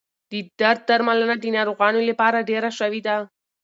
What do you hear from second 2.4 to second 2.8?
ډېره